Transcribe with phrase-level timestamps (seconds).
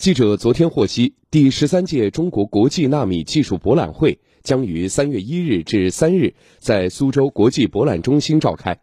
[0.00, 8.80] 记者昨天获悉，第十三届中国国际纳米技术博览会将于三月一日至三日在苏州国际博览中心召开。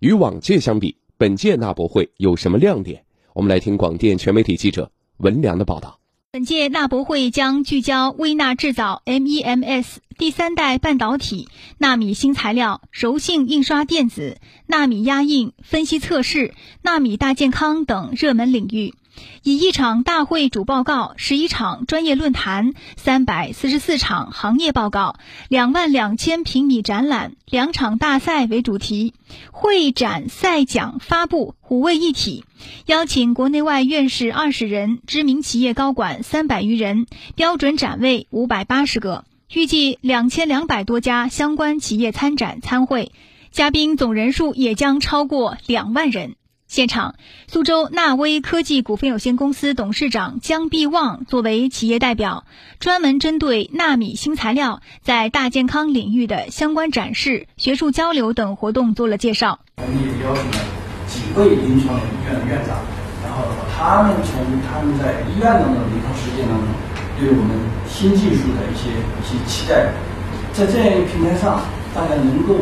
[0.00, 3.04] 与往届相比，本届纳博会有什么亮点？
[3.32, 6.00] 我们来听广电全媒体记者文良的报道。
[6.32, 11.46] 本届纳博会将聚焦微纳制造 （MEMS）、第三代半导体、
[11.78, 18.94] 纳米新材料、柔性印刷电子、纳米压印、分析测试、纳米大健康等热门领域。
[19.42, 25.16] 以一场大会主报告、十一场专业论坛、三百四十四场行业报告、
[25.48, 29.14] 两万两千平米展览、两场大赛为主题，
[29.50, 32.44] 会展赛奖发布五位一体，
[32.86, 43.12] 邀请国内外院士二十人，知名企业高管三百余人，标准展位五百八十个，预计两千两百多家相关企业参展参会，
[43.50, 46.36] 嘉宾总人数也将超过两万人。
[46.70, 47.16] 现场，
[47.48, 52.44] 苏州纳威科技股份有限公司董事长姜必旺作为企业代表，
[52.78, 59.58] 专门针对纳米新材料在大健康领域的相关展示、学术交流等活动做了介绍。
[59.78, 60.58] 我们也邀请了
[61.08, 62.78] 几位临床医院的院长，
[63.24, 63.42] 然后
[63.74, 64.38] 他们从
[64.70, 66.68] 他们在医院当中临床实践当中，
[67.18, 67.50] 对我们
[67.90, 69.90] 新技术的一些一些期待，
[70.52, 72.54] 在这样一个平台上，大家能够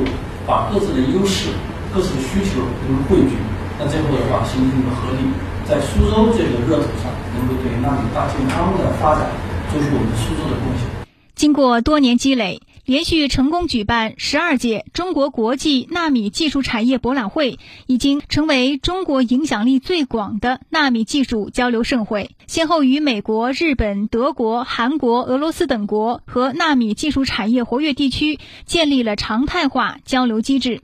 [0.46, 1.50] 把各自的优势、
[1.92, 3.36] 各自的需求能够汇聚。
[3.80, 5.18] 那最后的话，形成一个合力，
[5.64, 9.30] 在苏州这个热土上，能够对纳米大健康的发展
[9.70, 10.88] 做出我们苏州的贡献。
[11.36, 22.32] 经过多年积累，连续成功举办十二届中国国际纳米技术产业博览会，已经成为中国影响力最广的纳米技术交流盛会。
[22.48, 30.82] 先后与美国、日本、德国、韩国、俄罗斯等国和纳米技术产业活跃地区建立了常态化交流机制。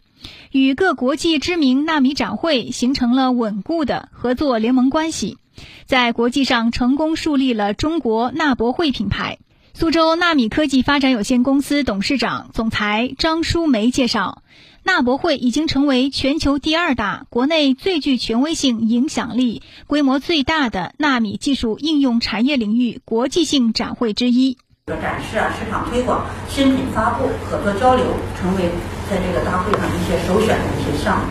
[0.53, 5.39] 与各国际知名纳米展会形成了稳固的合作联盟关系，
[5.87, 9.39] 在国际上成功树立了中国纳博会品牌。
[9.77, 14.45] 苏州纳米科技发展有限公司董事长、总裁张淑梅介绍，
[14.85, 24.59] 纳博会已经成为全球第二大、国内最具权威性、影响力、规模最大的纳米技术应用产业领域国际性展会之一。
[24.87, 28.05] 展示啊，市场推广、新品发布、合作交流，
[28.39, 28.69] 成为
[29.09, 31.25] 在这个大会上一些首选的一些项目。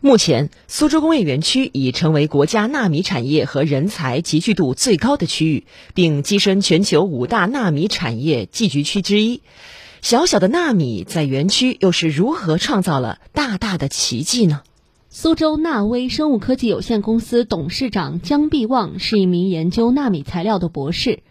[0.00, 9.42] 目前，苏州工业园区已成为国家纳米产业和人才集聚度最高的区域，并跻身全球五大纳米产业聚集区之一。
[10.00, 14.62] 小小的纳米在园区又是如何创造了大大的奇迹呢？
[15.10, 21.24] 苏州纳威生物科技有限公司董事长姜必旺是一名研究纳米材料的博士。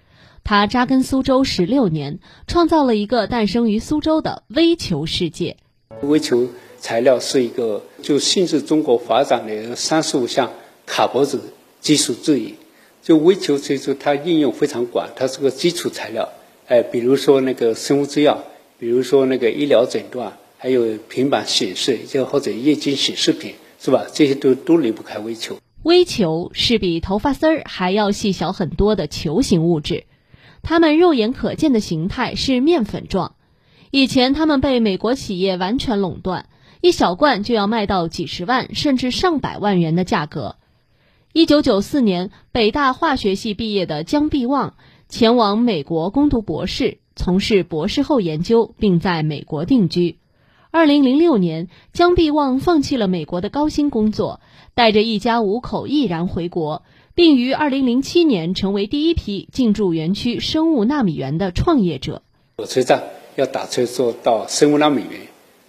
[0.45, 5.57] 他扎根苏州十六年，创造了一个诞生于苏州的微球世界。
[6.03, 6.47] 微球
[6.77, 10.51] 材料是一个就限制中国发展的三十五项
[10.85, 11.41] 卡脖子
[11.81, 12.53] 技术之一。
[13.01, 16.29] 就微球其实它应用非常广，它是个基础材料。
[16.67, 18.43] 哎，比如说那个生物制药，
[18.77, 24.05] 比如说那个医疗诊断，还有平板显示，就或者液晶显示屏，是吧？
[24.13, 25.57] 这些都都离不开微球。
[25.81, 30.03] 微球是比头发丝儿还要细小很多的球形物质。
[30.67, 33.35] 它们肉眼可见的形态是面粉状，
[33.91, 36.49] 以前它们被美国企业完全垄断，
[36.81, 40.55] 一小罐就要卖到几十万甚至上百万元的价格。
[41.33, 44.73] 一九九四年，北大化学系毕业的姜必旺
[45.07, 50.17] 前往美国攻读博士，从事博士后研究，并在美国定居。
[50.71, 54.41] 二零零六年，姜必旺放弃了美国的高薪工作，
[54.73, 56.81] 带着一家五口毅然回国。
[57.15, 62.21] 并于二零零七年成为第一批进驻园区生物纳米园的创业者。
[62.57, 63.03] 火车站
[63.37, 65.21] 要打车坐到生物纳米园，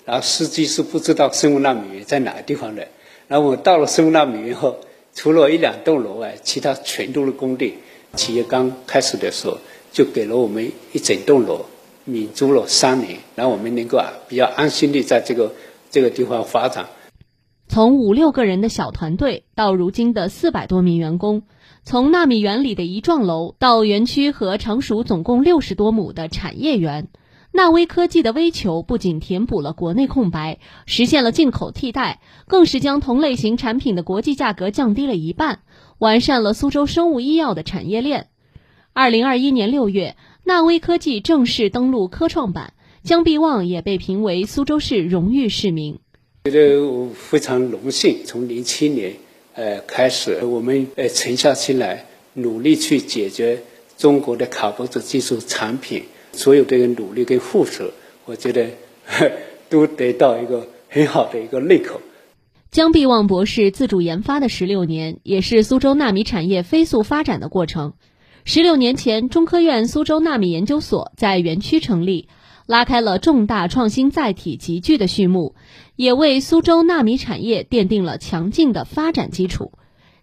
[0.05, 2.89] 然后司机是不知道生物纳米园在哪个地方的。
[3.29, 4.77] 然后我到了生物纳米园后，
[5.15, 7.75] 除了一两栋楼外，其他全都是工地。
[8.17, 9.59] 企业刚开始的时候，
[9.93, 11.67] 就给了我们一整栋楼，
[12.05, 15.55] 免租了三年，然后我们能够啊比较安心的在这个
[15.93, 16.89] 这个地方发展。
[17.69, 21.43] 从五六个人的小团队到如今的四百多名员工，
[21.82, 27.08] 从纳米园里的一幢楼到园区和常熟总共六十多亩的产业园，
[27.52, 35.61] 纳威科技的微球不仅填补了国内空白，实现了进口替代，更是将同类型产品的国际价格降低了一半，
[35.99, 38.29] 完善了苏州生物医药的产业链。
[38.93, 45.99] 二零二一年六月，纳威科技正式登陆科创板，姜必旺也被评为苏州市荣誉市民。
[46.48, 49.12] 觉得我非常荣幸，从零七年
[49.54, 53.60] 呃开始，我们呃沉下心来，努力去解决
[53.98, 57.84] 中国的卡脖子技术产品，所有的努力跟付出，
[58.26, 58.69] 我觉得
[59.69, 62.00] 都得到一个很好的一个认可。
[62.70, 67.94] 江必旺博士自主研发的十六年，也是苏州纳米产业飞速发展的过程。
[68.44, 72.28] 十六年前，中科院苏州纳米研究所在园区成立，
[72.67, 75.55] 拉开了重大创新载体集聚的序幕，
[75.95, 79.73] 也为苏州纳米产业奠定了强劲的发展基础。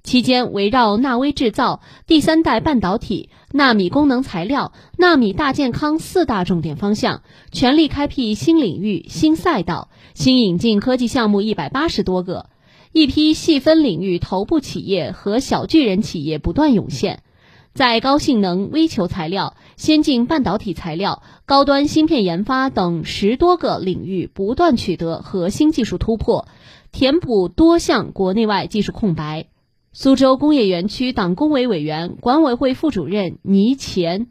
[0.04, 7.22] 期间，围绕纳微制造、第三代半导体、纳米功能材料、纳米大健康四大重点方向，
[7.54, 12.50] 全力开辟新领域、新赛道，新引进科技项目一百八十多个，
[12.92, 17.24] 一批细分领域头部企业和小巨人企业不断涌现，
[17.73, 26.47] 在高性能微球材料、先进半导体材料、高端芯片研发等十多个领域不断取得核心技术突破，
[26.91, 29.47] 填补多项国内外技术空白。
[29.91, 34.27] 苏州工业园区党工委委员、管委会副主任倪乾：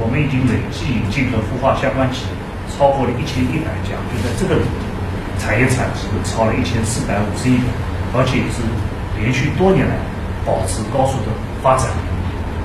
[0.00, 2.32] 我们已经累计引进和孵化相关企业
[2.72, 7.64] 超过了一千一百家，就在这个领域，产业产值超了一千四百五十亿元，
[8.16, 8.64] 而且也是
[9.20, 10.00] 连续多年来
[10.46, 11.28] 保持高速的
[11.62, 11.92] 发展。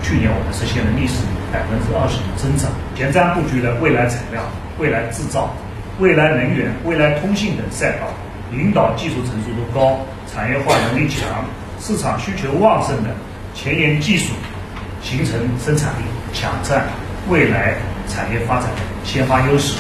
[0.08, 1.16] 去年我们实现了历史
[1.52, 4.42] 百分之二十的增长，前瞻布局了未来材料、
[4.80, 5.54] 未来制造、
[6.00, 8.08] 未来能源、未来通信等赛道，
[8.50, 10.00] 领导技术成熟度高、
[10.32, 11.44] 产业化能力强。
[11.82, 13.10] 市场需求旺盛的
[13.54, 14.32] 前沿技术，
[15.04, 16.86] 形成生产力，抢占
[17.28, 17.76] 未来
[18.08, 19.78] 产业发展的先发优势。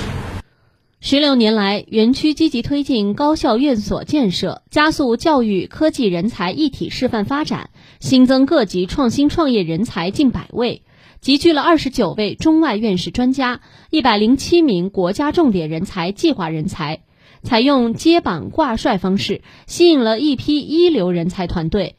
[0.99, 10.81] 十六年来，园区积极推进高校院所建设，加速教育科技人才一体示范发展，新增各级创新创业人才近百位，
[11.21, 13.61] 集聚了二十九位中外院士专家，
[13.91, 17.01] 一百零七名国家重点人才计划人才。
[17.43, 21.95] 采用接榜挂帅方式，吸引了一批一流人才团队。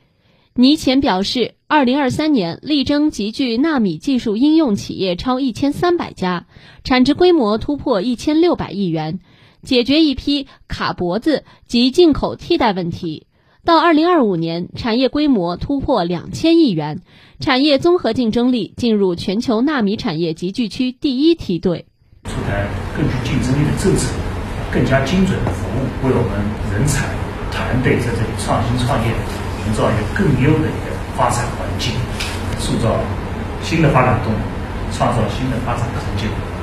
[0.60, 6.46] 倪乾表示，二零二三年力争集聚纳米技术应用企业超一千三百家，
[6.82, 9.20] 产值规模突破一千六百亿元，
[9.62, 13.28] 解决一批卡脖子及进口替代问题。
[13.64, 17.02] 到二零二五年，产业规模突破两千亿元，
[17.38, 21.86] 产业综合竞争力进入全球纳米产业集聚区第一梯队。
[22.24, 22.66] 出台
[22.96, 24.12] 更具竞争力的政策。
[24.72, 27.06] 更加精准的服务，为我们人才
[27.52, 29.14] 团队在这里创新创业
[29.68, 31.92] 营造一个更优的一个发展环境，
[32.58, 32.96] 塑造
[33.62, 34.38] 新的发展动力，
[34.96, 36.57] 创造新的发展成就。